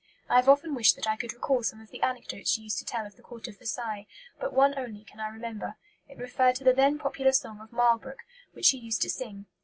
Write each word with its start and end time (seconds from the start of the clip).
I 0.27 0.37
have 0.37 0.49
often 0.49 0.73
wished 0.73 0.95
that 0.95 1.05
I 1.07 1.15
could 1.15 1.31
recall 1.31 1.61
some 1.61 1.79
of 1.79 1.91
the 1.91 2.01
anecdotes 2.01 2.49
she 2.53 2.63
used 2.63 2.79
to 2.79 2.85
tell 2.85 3.05
of 3.05 3.17
the 3.17 3.21
Court 3.21 3.47
of 3.47 3.59
Versailles, 3.59 4.07
but 4.39 4.51
one 4.51 4.75
only 4.75 5.03
can 5.03 5.19
I 5.19 5.27
remember; 5.27 5.77
it 6.07 6.17
referred 6.17 6.55
to 6.55 6.63
the 6.63 6.73
then 6.73 6.97
popular 6.97 7.31
song 7.33 7.61
of 7.61 7.69
'Marlbrook,' 7.71 8.25
which 8.53 8.65
she 8.65 8.79
used 8.79 9.03
to 9.03 9.11
sing. 9.11 9.45